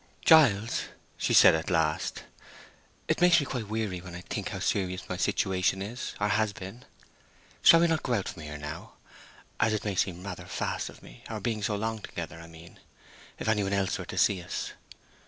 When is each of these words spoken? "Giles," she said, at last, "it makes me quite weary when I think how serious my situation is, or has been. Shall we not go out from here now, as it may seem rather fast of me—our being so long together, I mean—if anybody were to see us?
"Giles," 0.25 0.85
she 1.15 1.31
said, 1.31 1.53
at 1.53 1.69
last, 1.69 2.23
"it 3.07 3.21
makes 3.21 3.39
me 3.39 3.45
quite 3.45 3.67
weary 3.67 4.01
when 4.01 4.15
I 4.15 4.21
think 4.21 4.49
how 4.49 4.57
serious 4.57 5.07
my 5.07 5.15
situation 5.15 5.79
is, 5.83 6.15
or 6.19 6.29
has 6.29 6.53
been. 6.53 6.85
Shall 7.61 7.81
we 7.81 7.87
not 7.87 8.01
go 8.01 8.15
out 8.15 8.27
from 8.29 8.41
here 8.41 8.57
now, 8.57 8.93
as 9.59 9.73
it 9.73 9.85
may 9.85 9.93
seem 9.93 10.23
rather 10.23 10.45
fast 10.45 10.89
of 10.89 11.03
me—our 11.03 11.39
being 11.39 11.61
so 11.61 11.75
long 11.75 11.99
together, 11.99 12.39
I 12.41 12.47
mean—if 12.47 13.47
anybody 13.47 13.75
were 13.77 14.05
to 14.07 14.17
see 14.17 14.41
us? 14.41 14.71